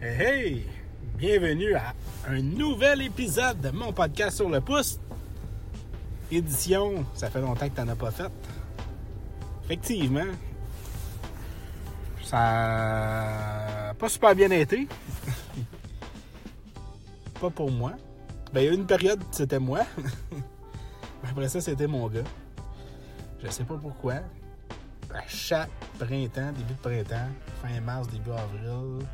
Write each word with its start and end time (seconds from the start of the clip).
Hey, 0.00 0.22
hey! 0.22 0.66
Bienvenue 1.16 1.74
à 1.74 1.92
un 2.28 2.40
nouvel 2.40 3.02
épisode 3.02 3.60
de 3.60 3.70
mon 3.70 3.92
podcast 3.92 4.36
sur 4.36 4.48
le 4.48 4.60
pouce. 4.60 5.00
Édition, 6.30 7.04
ça 7.14 7.28
fait 7.28 7.40
longtemps 7.40 7.68
que 7.68 7.74
t'en 7.74 7.88
as 7.88 7.96
pas 7.96 8.12
fait. 8.12 8.30
Effectivement, 9.64 10.30
ça 12.22 13.88
a 13.88 13.94
pas 13.94 14.08
super 14.08 14.36
bien 14.36 14.52
été. 14.52 14.86
pas 17.40 17.50
pour 17.50 17.72
moi. 17.72 17.94
Ben, 18.52 18.60
il 18.60 18.66
y 18.66 18.68
a 18.68 18.74
une 18.74 18.86
période, 18.86 19.20
c'était 19.32 19.58
moi. 19.58 19.80
Après 21.28 21.48
ça, 21.48 21.60
c'était 21.60 21.88
mon 21.88 22.06
gars. 22.06 22.22
Je 23.42 23.50
sais 23.50 23.64
pas 23.64 23.76
pourquoi. 23.76 24.20
À 25.12 25.26
chaque 25.26 25.70
printemps, 25.98 26.52
début 26.52 26.74
de 26.74 26.80
printemps, 26.80 27.30
fin 27.60 27.80
mars, 27.80 28.06
début 28.06 28.30
avril, 28.30 29.04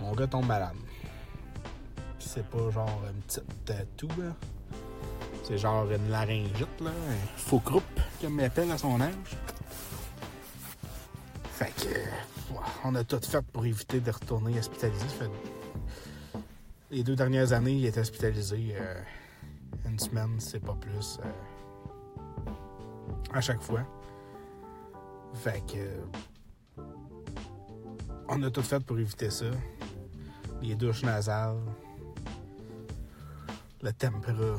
mon 0.00 0.12
gars 0.12 0.26
tombe 0.26 0.46
malade. 0.46 0.76
C'est 2.18 2.46
pas 2.46 2.70
genre 2.70 3.02
une 3.08 3.20
petite 3.22 3.64
tatou, 3.64 4.08
là. 4.18 4.32
C'est 5.44 5.58
genre 5.58 5.90
une 5.90 6.10
laryngite, 6.10 6.80
là. 6.80 6.90
Un 6.90 7.38
faux 7.38 7.60
groupe, 7.60 8.00
comme 8.20 8.38
il 8.38 8.44
appelle 8.44 8.70
à 8.70 8.78
son 8.78 9.00
âge. 9.00 9.14
Fait 11.52 11.72
que, 11.76 12.54
on 12.84 12.94
a 12.94 13.02
tout 13.02 13.20
fait 13.20 13.42
pour 13.52 13.64
éviter 13.66 14.00
de 14.00 14.10
retourner 14.10 14.58
hospitalisé. 14.58 15.06
Fait 15.08 15.30
les 16.90 17.02
deux 17.02 17.16
dernières 17.16 17.52
années, 17.52 17.72
il 17.72 17.84
était 17.86 18.00
hospitalisé 18.00 18.74
euh, 18.74 19.00
une 19.86 19.98
semaine, 19.98 20.36
c'est 20.38 20.60
pas 20.64 20.74
plus. 20.74 21.18
euh, 21.24 21.28
à 23.32 23.40
chaque 23.40 23.62
fois. 23.62 23.80
Fait 25.34 25.62
que. 25.66 26.82
On 28.28 28.42
a 28.42 28.50
tout 28.50 28.62
fait 28.62 28.80
pour 28.80 28.98
éviter 28.98 29.30
ça. 29.30 29.46
Les 30.60 30.74
douches 30.74 31.02
nasales. 31.02 31.56
Le 33.80 33.92
tempéra. 33.92 34.56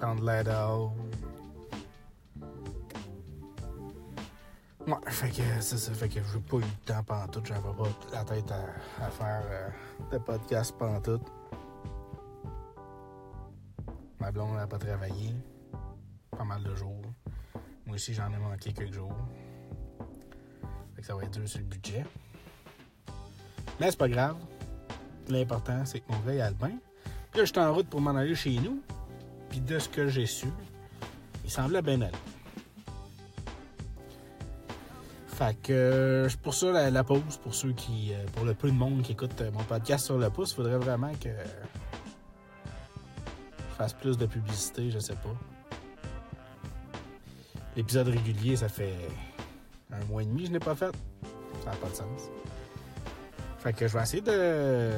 Prendre 0.00 0.24
l'air 0.24 0.44
dehors. 0.44 0.94
Ouais, 4.86 4.94
fait 5.08 5.30
que 5.30 5.60
c'est 5.60 5.78
ça. 5.78 5.92
Fait 5.92 6.08
que 6.08 6.14
j'ai 6.14 6.40
pas 6.40 6.56
eu 6.56 6.60
le 6.60 6.86
temps 6.86 7.02
pantoute. 7.04 7.46
J'avais 7.46 7.60
pas 7.60 7.88
la 8.12 8.24
tête 8.24 8.50
à, 8.50 9.10
faire 9.10 9.42
euh, 9.44 9.68
de 10.10 10.18
podcast 10.18 10.74
pantoute. 10.76 11.22
Ma 14.18 14.32
blonde 14.32 14.56
n'a 14.56 14.66
pas 14.66 14.78
travaillé. 14.78 15.34
Pas 16.30 16.44
mal 16.44 16.62
de 16.64 16.74
jours. 16.74 17.02
Moi 17.86 17.96
aussi, 17.96 18.14
j'en 18.14 18.32
ai 18.32 18.38
manqué 18.38 18.72
quelques 18.72 18.94
jours. 18.94 19.14
Fait 20.94 21.02
que 21.02 21.06
ça 21.06 21.14
va 21.14 21.24
être 21.24 21.30
dur 21.30 21.46
sur 21.46 21.60
le 21.60 21.66
budget. 21.66 22.04
Mais 23.80 23.90
c'est 23.90 23.98
pas 23.98 24.08
grave. 24.08 24.36
L'important, 25.28 25.84
c'est 25.84 26.00
que 26.00 26.12
mon 26.12 26.18
gars 26.20 26.34
il 26.34 26.40
a 26.40 26.48
le 26.50 26.56
bain. 26.56 26.72
Puis 27.30 27.40
là, 27.40 27.44
j'étais 27.44 27.60
en 27.60 27.72
route 27.72 27.88
pour 27.88 28.00
m'en 28.00 28.14
aller 28.16 28.34
chez 28.34 28.58
nous. 28.58 28.80
Puis 29.48 29.60
de 29.60 29.78
ce 29.78 29.88
que 29.88 30.08
j'ai 30.08 30.26
su, 30.26 30.48
il 31.44 31.50
semblait 31.50 31.82
bien 31.82 32.00
aller. 32.00 32.12
Fait 35.28 35.54
que 35.62 35.72
euh, 35.72 36.28
pour 36.42 36.54
ça 36.54 36.70
la, 36.72 36.90
la 36.90 37.04
pause, 37.04 37.38
pour 37.42 37.54
ceux 37.54 37.72
qui. 37.72 38.12
euh, 38.12 38.24
pour 38.34 38.44
le 38.44 38.54
peu 38.54 38.68
de 38.70 38.76
monde 38.76 39.02
qui 39.02 39.12
écoute 39.12 39.40
euh, 39.40 39.50
mon 39.50 39.62
podcast 39.64 40.04
sur 40.06 40.18
le 40.18 40.28
pouce, 40.30 40.52
il 40.52 40.56
faudrait 40.56 40.78
vraiment 40.78 41.12
que 41.20 41.30
je 43.70 43.74
fasse 43.76 43.94
plus 43.94 44.18
de 44.18 44.26
publicité, 44.26 44.90
je 44.90 44.98
sais 44.98 45.14
pas. 45.16 45.34
L'épisode 47.76 48.08
régulier, 48.08 48.56
ça 48.56 48.68
fait 48.68 48.94
un 49.90 50.04
mois 50.04 50.22
et 50.22 50.26
demi 50.26 50.42
que 50.42 50.48
je 50.48 50.52
n'ai 50.52 50.58
pas 50.60 50.74
fait. 50.74 50.94
Ça 51.64 51.70
n'a 51.70 51.76
pas 51.76 51.88
de 51.88 51.94
sens. 51.94 52.28
Fait 53.62 53.72
que 53.72 53.86
je 53.86 53.96
vais 53.96 54.02
essayer 54.02 54.22
de, 54.22 54.90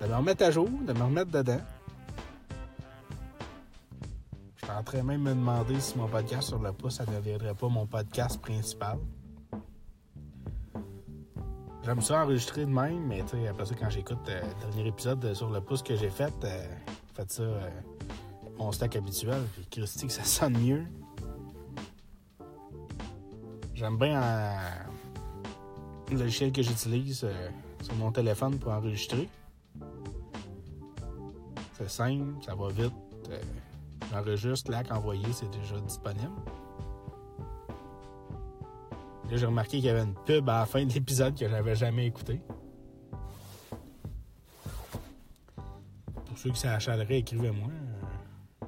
de 0.00 0.06
me 0.06 0.16
remettre 0.16 0.44
à 0.44 0.50
jour, 0.50 0.68
de 0.68 0.92
me 0.94 1.02
remettre 1.02 1.30
dedans. 1.30 1.60
Je 4.56 4.64
suis 4.64 4.74
en 4.74 4.82
train 4.82 5.02
même 5.02 5.22
de 5.22 5.28
me 5.28 5.34
demander 5.34 5.78
si 5.80 5.98
mon 5.98 6.08
podcast 6.08 6.48
sur 6.48 6.58
le 6.58 6.72
pouce, 6.72 6.94
ça 6.94 7.04
ne 7.04 7.14
deviendrait 7.16 7.54
pas 7.54 7.68
mon 7.68 7.86
podcast 7.86 8.40
principal. 8.40 8.96
J'aime 11.84 12.00
ça 12.00 12.22
enregistrer 12.22 12.64
de 12.64 12.70
même, 12.70 13.06
mais 13.06 13.22
tu 13.24 13.46
après 13.46 13.66
ça, 13.66 13.74
quand 13.78 13.90
j'écoute 13.90 14.26
euh, 14.30 14.40
le 14.40 14.70
dernier 14.70 14.88
épisode 14.88 15.20
de 15.20 15.34
sur 15.34 15.50
le 15.50 15.60
pouce 15.60 15.82
que 15.82 15.94
j'ai 15.94 16.08
fait, 16.08 16.32
euh, 16.44 16.66
fait 17.12 17.30
ça 17.30 17.42
euh, 17.42 17.68
mon 18.56 18.72
stack 18.72 18.96
habituel, 18.96 19.42
puis 19.52 19.66
Christy, 19.70 20.06
que 20.06 20.12
ça 20.14 20.24
sonne 20.24 20.56
mieux. 20.56 20.84
J'aime 23.74 23.98
bien 23.98 24.22
euh, 24.22 24.56
le 26.10 26.18
logiciel 26.18 26.52
que 26.52 26.62
j'utilise 26.62 27.24
euh, 27.24 27.48
sur 27.82 27.94
mon 27.94 28.12
téléphone 28.12 28.58
pour 28.58 28.72
enregistrer. 28.72 29.28
C'est 31.72 31.90
simple, 31.90 32.42
ça 32.44 32.54
va 32.54 32.68
vite. 32.68 32.92
euh, 33.30 33.40
J'enregistre, 34.12 34.70
là, 34.70 34.82
envoyé, 34.90 35.24
c'est 35.32 35.50
déjà 35.50 35.80
disponible. 35.80 36.30
Là, 39.30 39.36
j'ai 39.36 39.46
remarqué 39.46 39.78
qu'il 39.78 39.86
y 39.86 39.88
avait 39.88 40.02
une 40.04 40.14
pub 40.14 40.48
à 40.48 40.60
la 40.60 40.66
fin 40.66 40.84
de 40.84 40.92
l'épisode 40.92 41.36
que 41.36 41.48
j'avais 41.48 41.74
jamais 41.74 42.06
écouté. 42.06 42.40
Pour 46.26 46.38
ceux 46.38 46.50
qui 46.50 46.60
s'achèteraient, 46.60 47.18
écrivez-moi. 47.18 47.68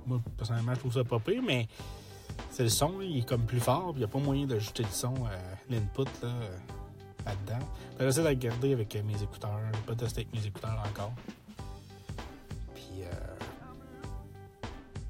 Moi, 0.07 0.21
personnellement, 0.37 0.75
je 0.75 0.81
trouve 0.81 0.95
ça 0.95 1.05
pas 1.05 1.19
pire, 1.19 1.43
mais 1.47 1.69
c'est 2.51 2.63
le 2.63 2.69
son, 2.69 3.01
il 3.01 3.19
est 3.19 3.29
comme 3.29 3.43
plus 3.43 3.61
fort, 3.61 3.91
il 3.95 3.99
n'y 3.99 4.05
a 4.05 4.09
pas 4.09 4.19
moyen 4.19 4.47
d'ajouter 4.47 4.83
le 4.85 4.89
son, 4.91 5.15
euh, 5.15 5.55
l'input 5.69 6.05
là, 6.23 6.33
là-dedans. 7.27 7.67
J'essaie 7.99 8.23
de 8.23 8.29
le 8.29 8.35
garder 8.35 8.73
avec 8.73 8.95
euh, 8.97 9.03
mes 9.03 9.21
écouteurs. 9.23 9.59
Je 9.73 9.81
pas 9.81 9.95
testé 9.95 10.23
avec 10.23 10.33
mes 10.33 10.47
écouteurs 10.47 10.83
encore. 10.89 11.13
Puis, 12.75 13.03
euh, 13.03 13.11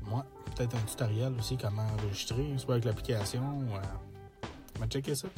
moi, 0.03 0.25
peut-être 0.55 0.75
un 0.75 0.81
tutoriel 0.81 1.33
aussi, 1.39 1.57
comment 1.57 1.87
enregistrer, 1.99 2.55
soit 2.59 2.75
avec 2.75 2.87
l'application. 2.87 3.43
Euh, 3.43 3.79
on 4.77 4.81
va 4.81 4.87
checker 4.87 5.15
ça. 5.15 5.29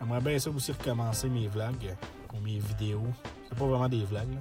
J'aimerais 0.00 0.20
bien 0.20 0.38
ça 0.38 0.50
aussi 0.50 0.72
recommencer 0.72 1.28
mes 1.28 1.48
vlogs 1.48 1.96
ou 2.34 2.40
mes 2.40 2.58
vidéos. 2.58 3.06
C'est 3.48 3.58
pas 3.58 3.66
vraiment 3.66 3.88
des 3.88 4.04
vlogs, 4.04 4.32
là. 4.32 4.40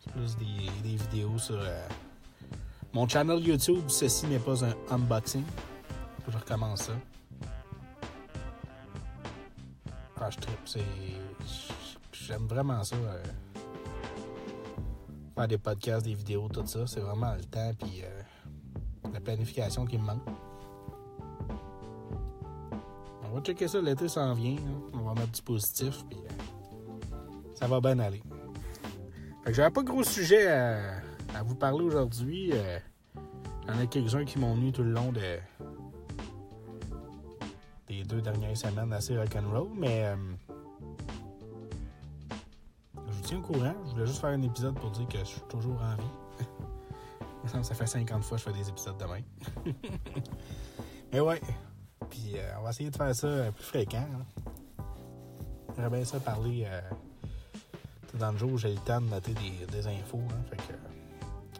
C'est 0.00 0.12
plus 0.12 0.36
des, 0.36 0.96
vidéos 0.96 1.36
sur 1.38 1.60
mon 2.92 3.08
channel 3.08 3.40
YouTube. 3.40 3.84
Ceci 3.88 4.26
n'est 4.26 4.38
pas 4.38 4.64
un 4.64 4.74
unboxing. 4.90 5.42
Je 6.28 6.36
recommence 6.36 6.84
ça. 6.84 6.92
Ah, 10.20 10.30
je. 10.30 10.38
C'est. 10.64 10.80
J'aime 12.12 12.46
vraiment 12.46 12.82
ça. 12.82 12.96
euh, 12.96 13.22
Faire 15.34 15.48
des 15.48 15.58
podcasts, 15.58 16.04
des 16.04 16.14
vidéos, 16.14 16.48
tout 16.48 16.66
ça. 16.66 16.86
C'est 16.86 17.00
vraiment 17.00 17.34
le 17.34 17.44
temps 17.44 17.72
puis 17.78 18.02
euh, 18.02 18.22
la 19.12 19.20
planification 19.20 19.84
qui 19.84 19.98
me 19.98 20.04
manque. 20.04 20.22
On 23.24 23.34
va 23.34 23.40
checker 23.42 23.68
ça, 23.68 23.80
l'été 23.82 24.08
s'en 24.08 24.32
vient. 24.32 24.56
On 24.94 25.00
va 25.00 25.14
mettre 25.14 25.32
du 25.32 25.42
positif, 25.42 26.04
puis 26.08 26.18
euh, 26.18 27.16
ça 27.54 27.66
va 27.66 27.80
bien 27.80 27.98
aller. 27.98 28.22
Fait 29.44 29.50
que 29.50 29.56
j'avais 29.56 29.70
pas 29.70 29.82
de 29.82 29.88
gros 29.88 30.02
sujet 30.02 30.46
à, 30.48 31.42
vous 31.44 31.54
parler 31.54 31.84
aujourd'hui. 31.84 32.52
Il 32.52 33.68
y 33.68 33.76
en 33.76 33.78
a 33.78 33.86
quelques-uns 33.86 34.24
qui 34.24 34.38
m'ont 34.38 34.54
venu 34.54 34.72
tout 34.72 34.82
le 34.82 34.92
long 34.92 35.12
de, 35.12 35.38
deux 38.06 38.20
dernières 38.22 38.56
semaines 38.56 38.92
assez 38.92 39.16
rock'n'roll, 39.16 39.68
mais 39.76 40.04
euh, 40.06 40.16
je 43.08 43.12
vous 43.12 43.22
tiens 43.22 43.38
au 43.38 43.42
courant. 43.42 43.74
Je 43.86 43.90
voulais 43.92 44.06
juste 44.06 44.20
faire 44.20 44.30
un 44.30 44.42
épisode 44.42 44.74
pour 44.74 44.90
dire 44.92 45.06
que 45.08 45.18
je 45.18 45.24
suis 45.24 45.40
toujours 45.48 45.80
en 45.80 45.96
vie. 45.96 46.46
Ça 47.62 47.74
fait 47.74 47.86
50 47.86 48.24
fois 48.24 48.38
que 48.38 48.44
je 48.44 48.50
fais 48.50 48.58
des 48.58 48.68
épisodes 48.68 48.98
de 48.98 49.04
même. 49.04 49.24
mais 51.12 51.20
ouais. 51.20 51.40
Puis 52.10 52.32
euh, 52.36 52.58
on 52.58 52.62
va 52.62 52.70
essayer 52.70 52.90
de 52.90 52.96
faire 52.96 53.14
ça 53.14 53.52
plus 53.52 53.64
fréquent. 53.64 53.98
hein. 53.98 54.84
J'aimerais 55.74 55.96
bien 55.98 56.04
ça 56.04 56.18
parler 56.20 56.64
euh, 56.66 56.80
dans 58.14 58.32
le 58.32 58.38
jour 58.38 58.52
où 58.52 58.58
j'ai 58.58 58.72
le 58.72 58.80
temps 58.80 59.00
de 59.00 59.06
noter 59.06 59.32
des, 59.70 59.86
infos. 59.86 60.18
hein. 60.30 60.42
fait 60.50 60.56
que 60.56 60.62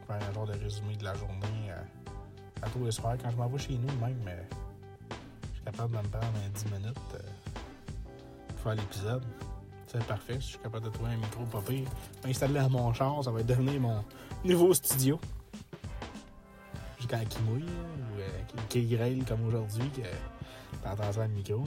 faire 0.06 0.28
un 0.28 0.32
genre 0.32 0.46
de 0.46 0.52
résumé 0.52 0.96
de 0.96 1.04
la 1.04 1.14
journée 1.14 1.70
à 2.62 2.68
tous 2.70 2.84
les 2.84 2.90
soirs. 2.92 3.16
Quand 3.22 3.30
je 3.30 3.36
m'en 3.36 3.46
vais 3.48 3.58
chez 3.58 3.74
nous 3.78 3.92
même, 4.00 4.18
suis 4.24 4.65
capable 5.66 5.96
de 5.96 6.02
me 6.02 6.08
prendre 6.08 6.26
un 6.44 6.48
10 6.48 6.64
minutes 6.66 6.96
euh, 7.14 7.18
pour 8.48 8.58
faire 8.60 8.74
l'épisode. 8.76 9.24
C'est 9.88 10.04
parfait. 10.04 10.36
Je 10.36 10.46
suis 10.46 10.58
capable 10.58 10.84
de 10.84 10.90
trouver 10.90 11.10
un 11.10 11.16
micro 11.16 11.44
pas 11.44 11.60
pire. 11.60 11.88
M'installer 12.24 12.58
à 12.58 12.68
mon 12.68 12.92
char, 12.92 13.22
ça 13.24 13.30
va 13.30 13.42
devenir 13.42 13.80
mon 13.80 14.04
nouveau 14.44 14.72
studio. 14.74 15.20
Jusqu'à 16.98 17.24
qui 17.24 17.42
mouille, 17.42 17.64
ou 17.64 18.18
euh, 18.18 19.24
comme 19.26 19.46
aujourd'hui, 19.46 19.90
que 19.90 20.02
t'entends 20.82 21.12
ça 21.12 21.26
le 21.26 21.32
micro. 21.32 21.64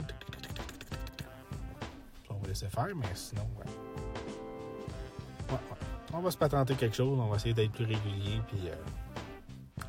On 2.30 2.34
va 2.34 2.48
laisser 2.48 2.68
faire, 2.68 2.88
mais 2.96 3.06
sinon, 3.14 3.46
ouais. 3.58 3.66
Ouais, 5.50 5.54
ouais. 5.54 5.76
On 6.14 6.20
va 6.20 6.30
se 6.30 6.38
patenter 6.38 6.74
quelque 6.74 6.96
chose, 6.96 7.18
on 7.18 7.28
va 7.28 7.36
essayer 7.36 7.54
d'être 7.54 7.72
plus 7.72 7.84
régulier, 7.84 8.40
puis 8.48 8.68
euh, 8.68 9.82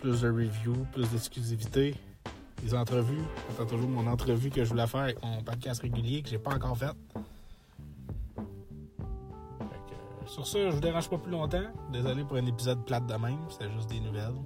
plus 0.00 0.20
de 0.20 0.30
reviews, 0.30 0.86
plus 0.92 1.10
d'exclusivité, 1.10 1.96
des 2.62 2.74
entrevues. 2.74 3.22
J'attends 3.50 3.70
toujours 3.70 3.88
mon 3.88 4.06
entrevue 4.06 4.50
que 4.50 4.64
je 4.64 4.70
voulais 4.70 4.86
faire 4.86 5.00
avec 5.00 5.22
mon 5.22 5.42
podcast 5.42 5.82
régulier 5.82 6.22
que 6.22 6.28
j'ai 6.28 6.38
pas 6.38 6.54
encore 6.54 6.76
fait. 6.76 6.92
sur 10.32 10.46
ça, 10.46 10.70
je 10.70 10.74
vous 10.74 10.80
dérange 10.80 11.10
pas 11.10 11.18
plus 11.18 11.30
longtemps. 11.30 11.64
Désolé 11.92 12.24
pour 12.24 12.38
un 12.38 12.46
épisode 12.46 12.84
plate 12.86 13.06
de 13.06 13.14
même, 13.14 13.38
c'était 13.50 13.70
juste 13.70 13.90
des 13.90 14.00
nouvelles. 14.00 14.40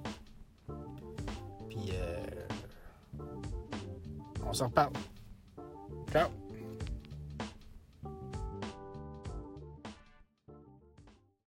Puis, 1.69 1.91
euh, 1.93 3.23
on 4.45 4.51
se 4.51 4.63
reparle. 4.63 4.91
Ciao! 6.11 6.46